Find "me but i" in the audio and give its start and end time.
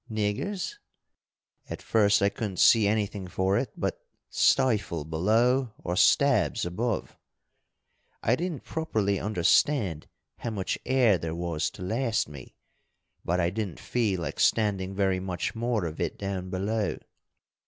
12.27-13.51